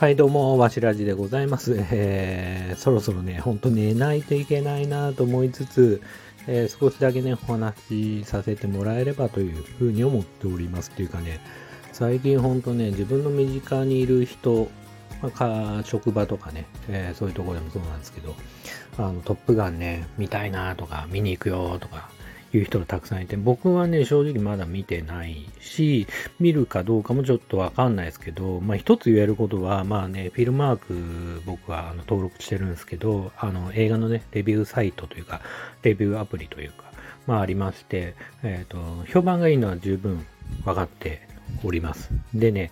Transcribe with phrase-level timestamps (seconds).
[0.00, 1.76] はい、どうも、わしらじでございます。
[1.92, 6.00] えー、そろそろね、ほんと寝ないといけないなと思いつつ、
[6.46, 7.74] えー、少しだけね、お話
[8.22, 11.38] しさせてもらえればというふうに思っておりますっていうかね、
[11.92, 14.70] 最近ほんとね、自分の身近にいる人、
[15.20, 18.34] まあ、職場とかね、えー、そういうところでもそうなんですけど、
[18.96, 22.08] あの、トップガンね、見たいなとか、見に行くよとか、
[22.52, 26.06] いう人がたくさんいて、僕はね、正直まだ見てないし、
[26.38, 35.40] 見るかどうかもちょっとわかんないですけど、まあ一つ言えることは、まあね、フィルマーク僕はあの登録してるんですけど、あの映画のね、レビューサイトというか、
[35.82, 36.84] レビューアプリというか、
[37.26, 40.26] まあありまして、えっ、ー、と、評判がいいのは十分
[40.64, 41.28] 分かって
[41.64, 42.10] おります。
[42.34, 42.70] でね、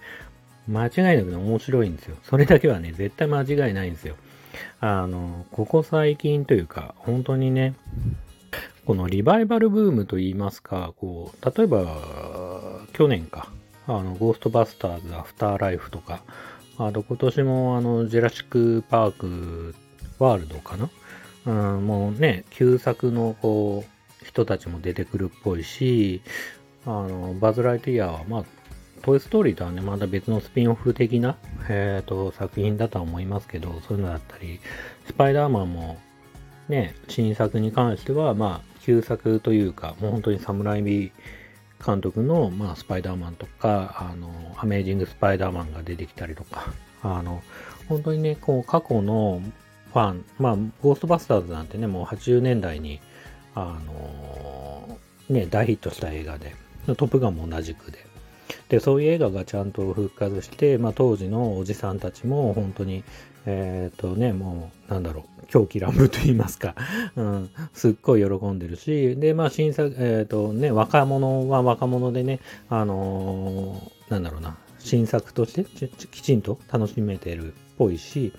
[0.68, 2.16] 間違いなくね、面白いんですよ。
[2.24, 4.16] それだけはね、絶対間違いないんですよ。
[4.80, 7.74] あの、ここ最近というか、本当にね、
[8.88, 12.00] このリバイバルブームといいますか、こう、例えば、
[12.94, 13.52] 去年か、
[13.86, 16.22] あの、ゴーストバスターズ、アフターライフとか、
[16.78, 19.74] あと今年もあの、ジェラシックパーク
[20.18, 20.88] ワールドかな。
[21.44, 26.22] うん、もうね、旧作のこう、人たちも出てくるっぽいし、
[26.86, 28.44] あの、バズ・ライトイヤーは、まあ、
[29.02, 31.36] トイ・ストーリーとはね、また別のスピンオフ的な、
[31.68, 34.60] えっ、ー、と、作品だとは思いますけど、そういうのだったり、
[35.06, 35.98] スパイダーマンも、
[36.68, 41.12] ね、新作に関しては、まあ、旧作というか、もう本当にサムライビ
[41.84, 47.42] 監督の、まあ、スパイダーマンとか、あの、アメージングスパイダーマンが出てきたりとか、あの、
[47.88, 49.42] 本当にね、こう、過去の
[49.92, 53.00] ファン、まあ、ゴーストバスターズなんてね、もう80年代に、
[53.54, 56.54] あの、ね、大ヒットした映画で、
[56.86, 57.98] トップガンも同じくで、
[58.68, 63.04] で、そういう映画がちゃんと復活して、まあ、当時のおじさんたちも本当に、
[63.46, 66.74] えっ、ー、とね、もう、なんだろう、狂気乱舞と言いますか、
[67.16, 78.32] うん、すっごい喜んでるし、で、まあ、新作、えっ、ー、とね、若者は若者でね、あのー、なんだろうな、新作としてきちんと楽しめてるぽいし、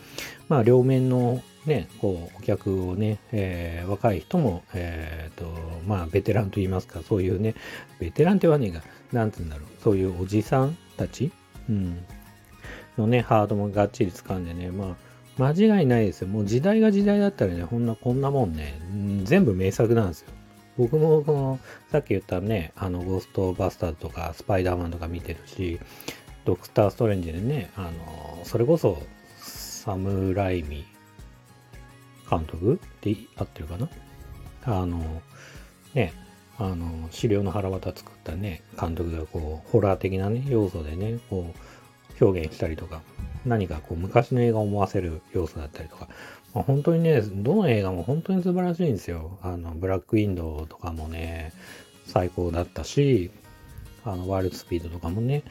[0.50, 5.46] まあ、両面のね、こう、お客をね、えー、若い人も、えっ、ー、と、
[5.88, 7.56] まあ、ベテランと言いますか、そういうね、
[8.00, 8.81] ベテランって言わねえが、
[9.12, 11.31] なんつうんだろう、そういうおじさんたち、
[11.69, 12.06] うん、
[12.97, 14.97] のね、ハードもがっちり掴んでね、ま
[15.40, 16.28] あ、間違いないですよ。
[16.28, 20.28] もう時代が時代だったらね、こんな、こんなもんね、うん全部名作なんですよ。
[20.78, 21.59] 僕もこの、
[21.92, 25.80] さっき言ったね、あの、ゴーストバスターズとか、スパイダーマンとか見てるし、
[26.46, 29.02] ドクター・ストレンジでね、あの、それこそ、
[29.89, 30.85] サムライミ
[32.29, 33.89] 監督って合ってるかな？
[34.66, 35.00] あの、
[35.95, 36.13] ね、
[36.59, 41.55] あの、資料の腹渡作ったね、監督がこう、ホラー的なね、要素でね、こ
[42.22, 43.01] う、表現したりとか、
[43.47, 46.07] 何かこう、昔の映画を思わせる要素だったりとか、
[46.53, 49.39] まあ、本当にね、どの映画も本当に素晴らしいんですよ。
[49.41, 51.51] あの、ブラックウィンドウとかもね、
[52.06, 53.31] 最高だったし、
[54.06, 55.41] あの、ワールドスピードとかもね、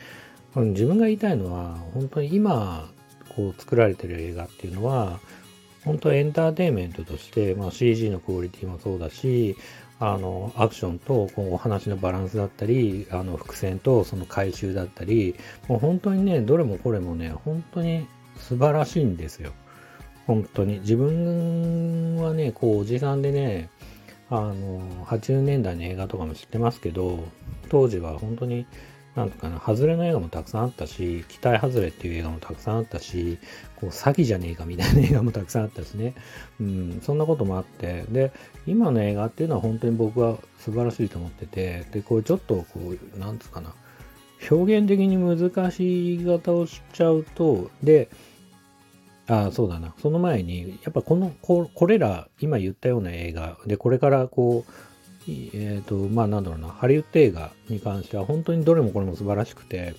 [0.55, 2.89] 自分が言いたいのは、本当に今、
[3.39, 5.21] こう、作られてる映画っていうのは、
[5.85, 9.57] 本当エンターテインメントとして、まあ、CG のクオリティもそうだし、
[10.01, 15.37] あの、アクションとこうお話のバランスだったり、あの、伏線とその回収だったり、
[15.69, 19.53] もう本当にね、どれもこれもね、本当に素晴らしいんですよ。
[20.27, 20.81] 本当に。
[20.81, 23.71] 自分はね、こう、おじさんでね、
[24.31, 27.21] あの、80年代の映画とかも知ってますけど、
[27.69, 28.67] 当時は本当に
[29.19, 33.39] なんとかな、外れの映画もたくさんあったし、期待外れっていう映画もたくさんあったし、
[33.77, 36.15] こう詐欺じゃねえかみたいな映画もたくさんあったしね。
[36.61, 38.33] うん、そんなこともあって、で、
[38.67, 43.75] 今の映画っていうのは本当に僕は素晴らしいと思ってて、で、これちょっとこう、なんつうかな、
[44.51, 48.09] 表現的に難しい言い方をしちゃうと、で、
[49.27, 49.95] ああ、そうだな。
[50.01, 54.73] その前に、やっぱこの、ここれら、今言ったような映画、で、これからこう、
[55.29, 59.95] えっ、ー、と、まあなんだろうな、ハリウッド映画に関しては本当にどれもこれも素晴らしくて、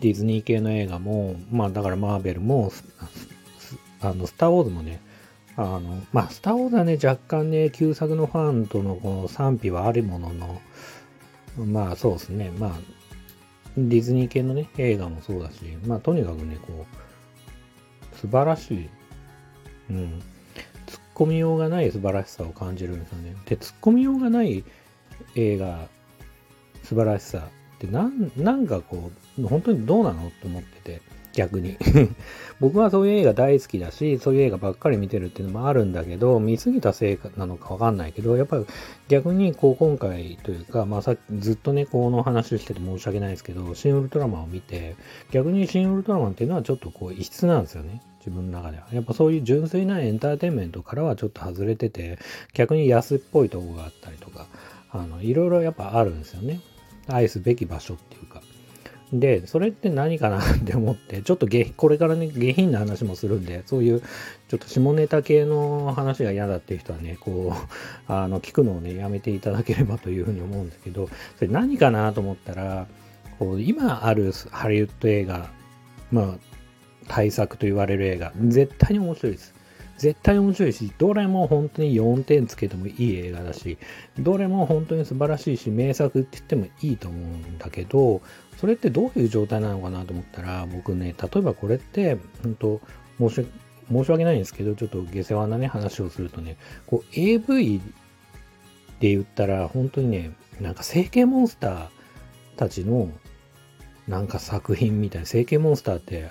[0.00, 2.72] ディズニー系の映画も、まあだからマーベルも、
[4.00, 5.00] あの、スター・ウォーズもね、
[5.56, 10.60] あの、まあ、スター・ウォーズはね、若干ね、旧作のファンとのこの賛否はあるものの、
[11.58, 12.70] まあそうですね、まあ、
[13.76, 16.86] ディズニー系のね、映画もそうだし、まあとにかくね、こ
[18.14, 18.88] う、素晴らしい、
[19.90, 20.22] うん、
[21.20, 23.34] 込みようがない素晴らしさを感じるんですよね。
[23.44, 24.64] で、突っ込みようがない
[25.34, 25.88] 映画、
[26.82, 27.38] 素晴らしさ
[27.76, 31.02] ってな、なんかこう、本当にどうなのって思ってて、
[31.32, 31.76] 逆に
[32.58, 38.66] 僕はそういう映画大好きだし、そういう映画ばっかり見てるっていうのもあるんだけど、見すぎたせいなのかわかんないけど、やっぱり
[39.08, 44.96] 逆にこう今回というか、まあさっきずっとね、この話してて申し訳ないですけど、シン・ウルトラマンを見て、
[45.30, 48.02] 逆にシン・ウルトラマンっていうのはちょっとこう異質なんですよね。
[48.20, 48.86] 自分の中では。
[48.92, 52.18] やっぱそういう純粋なエンターテインメントからはちょっと外れてて、
[52.54, 54.46] 逆に安っぽいとこがあったりとか、
[54.90, 56.60] あの、いろいろやっぱあるんですよね。
[57.08, 58.42] 愛すべき場所っていうか。
[59.12, 72.86] で、それって何かなって思って、ちょっと下これからね、下品な話もするんで、そういう、ちょっと下ネタ系の話が嫌だっていう人はね、こう、あの、聞くのをね、やめていただければというふうに思うんですけど、それ何かなと思ったら、
[73.40, 75.50] こう今あるハリウッド映画、
[76.12, 76.49] まあ、
[77.10, 79.52] 対策と言われる映画、絶対に面白いです。
[79.98, 83.78] 絶対面白いし、どれも本当に4点つけてもいい映画だし、
[84.20, 88.22] どれも本当に素晴らしいし、名作って言ってもいいと思うんだけど、
[88.58, 92.80] それってどういう状態なのかなと思ったら、僕ね、例えばこれって、本当
[93.18, 93.46] 申し
[93.90, 97.80] 申し訳ないんですけど、ちょっと下世話なね、話をするとね、こう AV
[99.00, 100.30] で言ったら、本当にね、
[100.60, 101.88] なんか整形モンスター
[102.56, 103.10] たちの
[104.06, 106.30] なんか作品みたいな、整形モンスターって、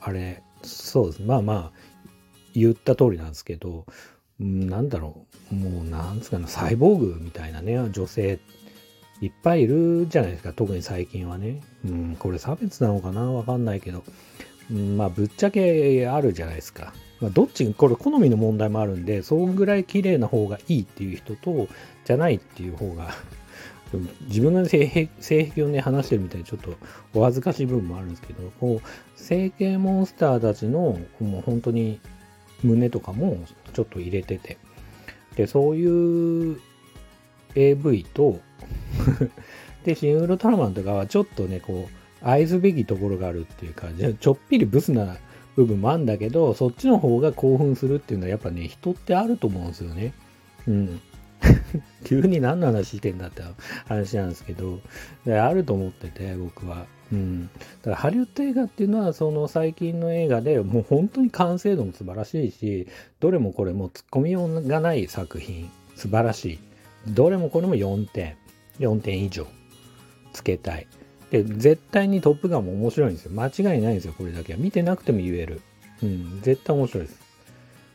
[0.00, 1.22] あれ、そうです。
[1.22, 1.72] まあまあ、
[2.54, 3.86] 言った通りなんですけど、
[4.38, 8.38] なんだろう、もうなんですかね、サイボーグみたいなね、女性
[9.20, 11.60] いっぱいいるじゃないですか、特に最近はね。
[11.84, 13.30] うん、これ差別なのかな？
[13.30, 14.02] わかんないけど、
[14.70, 16.94] うん、まあぶっちゃけあるじゃないですか。
[17.20, 21.68] まあ、どっち、これ好みの問題もあるんで、そんぐらい綺麗な方がいいっていう人と、
[22.06, 23.10] じゃないっていう方が
[24.28, 26.74] 自分の性癖をね、話してるみたいにちょっと
[27.14, 32.00] お恥ずかしい部分もあるんですけど、こう、整形モンスターたちの、もう本当に
[32.62, 34.58] 胸とかもちょっと入れてて、
[35.36, 36.60] で、そういう
[37.54, 38.40] AV と
[39.84, 45.16] で、シン・ウルトラマンとかはちょっとね、こう、愛すべきところがあるっていう感じちょっぴりブスな
[45.56, 50.12] 部分もあるんだけど、そっちの方が興奮するっていうのはやっぱね、人ってあると思うんですよね。
[50.68, 51.00] うん。
[52.04, 53.42] 急に何の話してんだって
[53.86, 54.80] 話なんですけど、
[55.26, 56.86] あると思ってて、僕は。
[57.12, 57.46] うん。
[57.46, 62.86] だからハリウッド映画っていうのは、その最近の映画でもう本当に完成度も素晴らしいし、
[63.20, 66.58] どれもこれも突っ込みようがない作品、素晴らしい。
[67.08, 68.36] どれもこれも4点、
[68.78, 69.46] 4点以上
[70.32, 70.86] つけたい。
[71.30, 73.32] で、絶対にトップガンも面白いんですよ。
[73.32, 74.58] 間違いないんですよ、これだけは。
[74.58, 75.60] 見てなくても言える。
[76.02, 77.29] うん、絶対面白いです。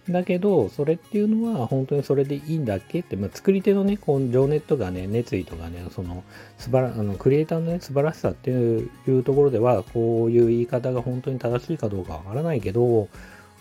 [0.09, 2.99] だけど、それっていうのは本当にそれでいいんだっけ？
[2.99, 6.23] って、まあ、作り手のね、こう情熱とかね、熱意とかね、その、
[6.57, 13.09] 素晴ら、あの、クリエイターのね、素晴らしさっていうところでは、こういう言い方が本当に正しいかどうかわからないけど、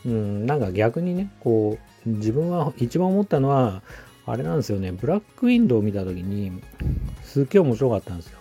[0.04, 3.82] うん、なんか逆にね、こう、自分は一番思ったのは、
[4.26, 6.52] あれなんですよね、ブラックウィンドウを見たときに、
[7.22, 8.38] すっげえ面白かったんですよ。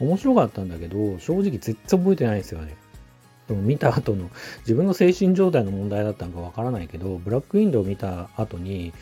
[0.00, 2.74] 面白かったんだけど、正直絶対覚えてないんですよね。
[3.54, 4.30] 見た後の
[4.60, 8.92] 自分の精神状態の問題だったのかわからないけど、ブラックウィンドウを見た後に、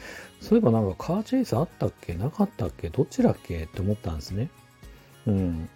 [0.41, 2.15] そういえばなんかカーチェイスあったっけ？
[2.15, 2.89] なかったっけ？
[2.91, 3.65] どっちだっけ？
[3.65, 4.51] って思ったんですね。
[5.27, 5.69] うん。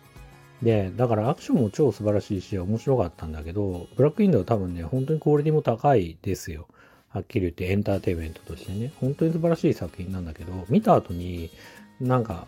[0.62, 6.68] で、だからアクションも超素晴らしいし、面白かったんだけど、ブラックウィンドウは多分ね、本当にクオリティも高いですよ。
[7.08, 8.92] はっきり言ってエンターテイメントとしてね。
[9.00, 11.50] 本当に素晴らしい作品なんだけど、見た後に、
[12.00, 12.46] なんか、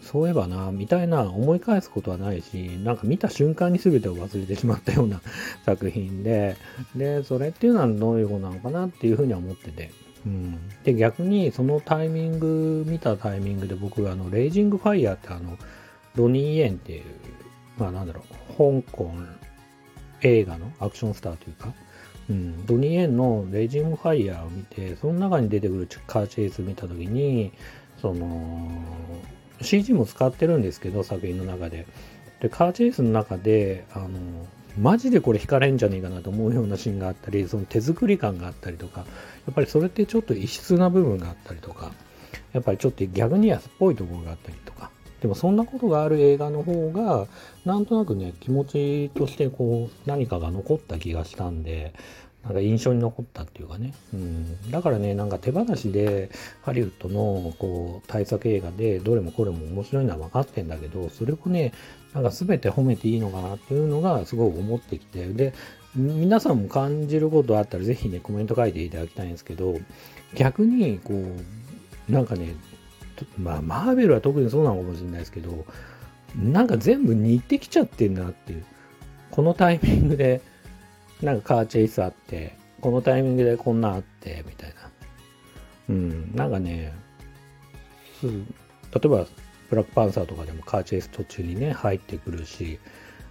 [0.00, 2.54] そういえばな、みたいな思い返すことはないし、
[2.84, 5.20] なんか見た瞬間に全てを忘れてしまったような
[5.64, 6.56] 作品で、
[6.94, 9.90] で、それっていうのはどういうことなのかなっていうふうには思ってて。
[10.24, 15.56] うん、で、逆にそのタイミング、見たタイミングで僕があの、レイジングファイヤーってあの、
[16.16, 17.04] ドニー・イエンっていう、
[17.78, 18.22] まあなんだろ
[18.58, 19.12] う、香港
[20.22, 21.72] 映画のアクションスターというか、
[22.28, 27.52] うん、ドニー・エンのレイジングファイヤーを見て、その中に出てくるカーチェイス見たときに、
[28.00, 28.70] その、
[29.60, 31.86] CG も使ってるんですけど、作品の中で。
[32.40, 34.08] で、カーチェイスの中で、あの、
[34.78, 39.06] マジでこれ惹かれんじゃねえかなと思うようなシーンがあったり、その手作り感があったりとか、や
[39.52, 41.92] っぱりそれってちょっと異質な部分があったりとか、
[42.52, 47.26] やっぱりちょっと逆に安っぽいところがあったりとか、でもそんなことがある映画の方が、
[47.64, 51.94] なんとなくね、気持ちとしてこう、何かが残った気がしたんで、
[52.46, 53.92] なんか印象に残ったっていうかね。
[54.14, 54.70] うん。
[54.70, 56.30] だからね、なんか手放しで
[56.62, 61.72] ハリウッドのこう対策映画でどれもこれも面白いのは分かってんだけど、それをね、
[62.14, 65.54] なんか全て褒めていいのかなっていうのがすごい思ってきて、で、
[65.96, 69.74] 皆さんも感じることあったらぜひね、コメント書いていただきたいんですけど、
[70.34, 71.14] 逆にこ
[72.08, 72.54] う、なんかね、
[73.38, 75.64] まあ、マーベルは特にそうなのかもしれないですけど、
[76.36, 78.64] なんか全部似てきちゃってんなっていう。
[79.30, 80.40] このタイミングで、
[81.26, 84.76] なんかカーチェイスあって、このタイミングでこんなあって、みたいな。
[85.88, 86.94] うん、なんかね、
[88.22, 88.30] 例
[89.04, 89.26] えば、
[89.68, 92.78] ブラックパンサーとかでもカーチェイス途中にね、入ってくるし、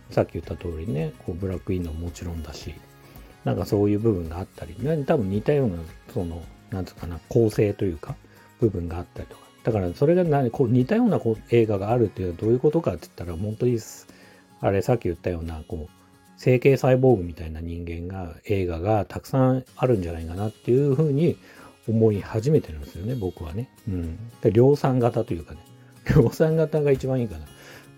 [0.09, 2.75] さっき言った通りね、こうブラックインのもちろんだし、
[3.45, 4.75] なんかそういう部分があったり、
[5.05, 5.77] 多分似たような、
[6.13, 8.17] その、なんつうかな、構成というか、
[8.59, 9.41] 部分があったりとか。
[9.63, 13.79] だからそれが何こう似たようなこう映画があるっていうのはどういうことかって言ったら、本当に、
[14.59, 15.94] あれさっき言ったような、こう、
[16.37, 21.37] 整形サイボーグみたいな人間が、映画がたくさんあるんじゃないかなっていうふうに
[21.87, 23.69] 思い始めてるんですよね、僕はね。
[23.87, 24.17] うん。
[24.41, 25.59] で量産型というかね。
[26.15, 27.45] 量産型が一番いいかな。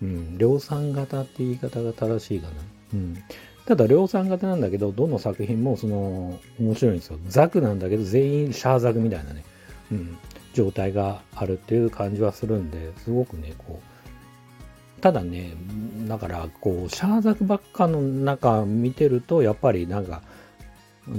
[0.00, 2.52] うん、量産型って言い方が正しいかな。
[2.94, 3.16] うん。
[3.66, 7.18] ただ量産型なんだけど、どの作品もその、面白いんですよ。
[7.28, 9.44] ザクなんだけど、全員シャーザクみたいなね、
[9.92, 10.16] うん、
[10.54, 13.87] 状態があるっていう感じはするんで、すごくね、こう、
[15.00, 15.54] ただね、
[16.08, 20.22] だから、こう、シャーザクばっかの中見てると、やっぱりなんか、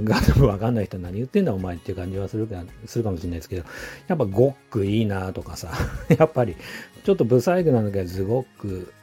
[0.04, 3.66] ガンわかんない人何言ってんだお前っていう感じはするかするかもしれないですけど、
[4.08, 5.72] やっぱゴックいいなとかさ、
[6.16, 6.56] やっぱり、
[7.04, 8.94] ちょっとブサイクなんだけど、ズゴック、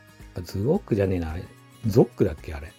[0.45, 1.42] ズゴックじゃねえな、あれ、
[1.87, 2.73] ゾックだっけあれ。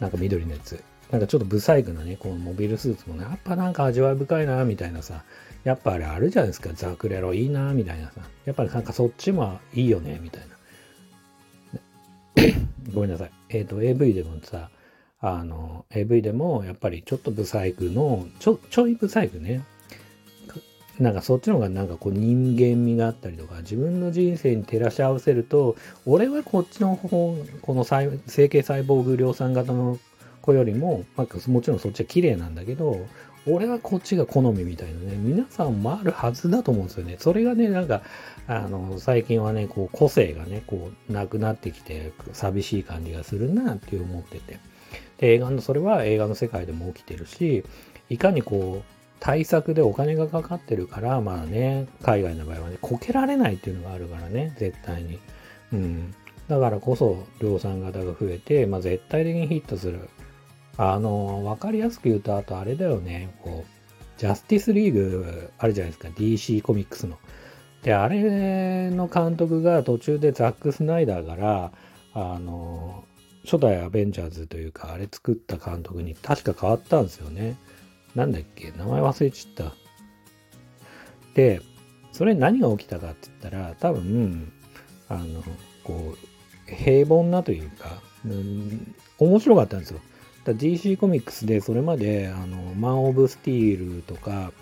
[0.00, 0.82] なんか緑のやつ。
[1.10, 5.24] なんかちょっとブサイクなね、このモビルスーツもね、やっぱなんか味わい深いな、みたいなさ、
[5.64, 10.53] やっぱあれあるじゃないですか、ザクレロいいな、みたいなさ、やっぱりなんかそっちもいいよね、みたいな。
[12.94, 13.30] ごめんなさい。
[13.50, 14.70] えっ、ー、と、AV でもさ、
[15.20, 19.62] あの、AV でもやっぱりちょっとブサイクの、ちょ、ちょいブサイクね。
[21.00, 29.98] なんかそっちの方がなんかこう人間味があったりとか、自分の人生に照らし合わせると、俺はこっちの方、この整形細胞グ量産型の
[30.40, 33.06] 子よりも、まあ、もちろんそっちは綺麗なんだけど、
[33.46, 37.16] 俺はこっちが好みみたいなね、皆さんもあるはずだと思うんですよね。
[37.18, 38.02] それがね、なんか、
[38.46, 44.58] あの、最近はね、こう、個性がね、こう、なくなってきて、寂しい感じがするなって思ってて。
[45.18, 47.64] で、映画の、それは映画の世界でも起きてるし、
[48.08, 55.18] いかにこう、対策でお金がかかってるから、まあね、海外の場合はね、こけられないっていうのがあるからね、絶対に。
[55.72, 56.14] うん。
[56.48, 60.10] だからこそ、量産型が増えて、まあ絶対的にヒットする。
[60.76, 67.18] あの、わかりやすく言うと、あとあれだよね、こう、ジャスティスリーグあるじゃないですか、DC コミックスの。
[67.82, 71.72] で、あれの監督が途中でザック・スナイダーから、
[72.14, 73.04] あの、
[73.44, 77.56] 初代アベンジャーズというか、あれ作った監督に確か変わったんですよね。
[78.14, 78.72] なんだっけ？
[78.72, 79.74] 名前忘れちった。
[81.34, 81.60] で、
[82.12, 84.52] それ何が起きたかって言ったら、多分、
[85.08, 85.42] あの、
[85.82, 90.00] こう、平凡なというか、うん、面白かったんですよ。
[90.52, 94.52] DC コミックスでそれまで、あの、マン・オブ・スティールとか、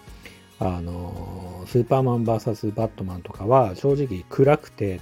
[0.58, 5.00] あの、スーパーマン VS バットマンとかは正直暗くて、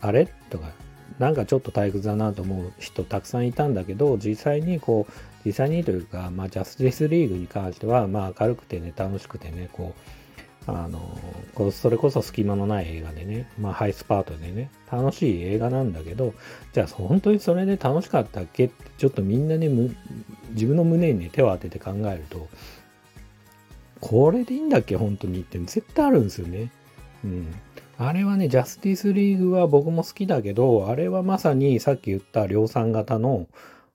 [0.00, 0.26] あれ？
[0.48, 0.72] とか、
[1.18, 5.12] なんかちょっと退屈だなと思う人たくさんいたんだけど、実際にこう、
[5.44, 10.19] 実際にというか、まあ、ジャスティスリーグに関しては、まあ、明るくてね、楽しくてね、こう、
[10.66, 16.34] あの、それこそ隙間のない映画でね、まあ、ハイスパートでね、楽しい映画なんだけど、
[16.72, 18.66] じゃあ、本当にそれで楽しかったっけ？
[18.66, 19.68] って、ちょっとみんなね、
[20.50, 22.48] 自分の胸にね、手を当てて考えると、
[24.00, 24.96] これでいいんだっけ？
[24.96, 26.70] 本当にって絶対あるんですよね。
[27.24, 27.54] うん。
[27.98, 33.46] あれはね、ジャスティスリーグは僕も好きだけど、あれはまさにさっき言った量産型の、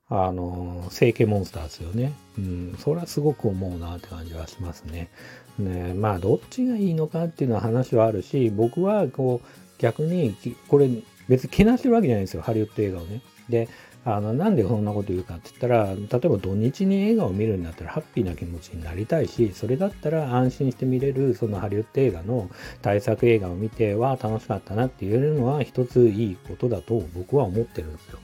[0.08, 2.12] あの、整形モンスターですよね。
[2.38, 5.10] うん、それはすごく思うなって感じはしますね。
[5.58, 9.46] ねまあ、どっちがいいのかっていうのは話はあるし、僕はこう、
[9.78, 10.36] 逆に、
[10.68, 10.88] これ
[11.28, 13.20] 別にけなしてるわけじゃないんですよ、ハリウッド映画をね。
[13.48, 13.68] で、
[14.04, 22.48] あの、なんでそんなこと言うかって言ったら、例えば土日に映画を見るんだったらハッピーな気持ちになりたいし、それだったら安心して見れる、そのハリウッド映画の
[22.82, 28.20] 大作映画を見ては楽しかったなって言えるのは一ついいことだと僕は思ってるんですよ。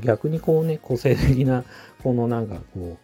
[0.00, 1.64] 逆にこうね、個性的な、
[2.02, 2.98] このなんかこ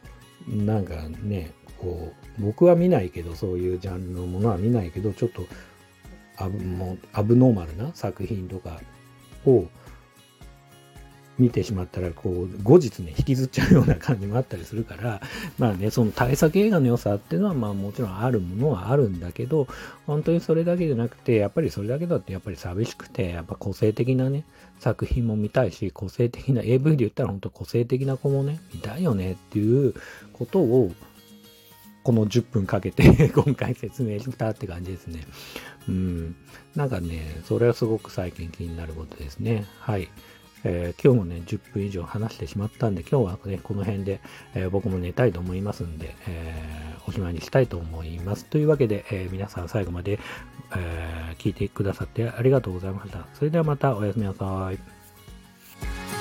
[0.49, 5.47] う、なんかね、こう、僕は見ないけど、そういうジャンルのものは見ないけど、ちょっと
[6.37, 8.81] アブもアブノーマルな作品とか
[9.47, 9.67] を
[11.41, 15.21] 見てしまったら、こう、後日ね、引きずっちゃうような感じもあったりするから、
[15.59, 19.67] まあね、その対策映画の良さっていうのは、まあもちろんあるものはあるんだけど、
[20.07, 24.45] 本当にそれだけじゃなくて、やっぱりそれだけだってやっぱり寂しくて、やっぱ個性的なね、
[24.79, 29.95] 作品も見たいし、個性的な、AV で言ったら本当個性的な子もね、見たいよねっていう
[30.33, 30.93] ことを、
[32.03, 35.27] この10分かけて 今回説明したって感じですね。
[35.89, 36.37] うん。
[36.75, 39.67] なんかね、それはすごく最近気になることですね。
[39.79, 40.09] はい。
[40.65, 44.21] えー、今日もね、10分以上話してしまったんで、今日はね、この辺で、
[44.55, 48.45] えー、僕も寝たいと思いますんで、えー、おしまいにしたいと思います。
[48.45, 50.19] というわけで、え皆さん最後まで、
[50.77, 53.27] え聞いてくださってありがとうございました。
[53.35, 56.20] それではまたおやすみなさい。